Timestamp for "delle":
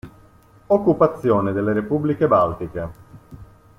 1.53-1.73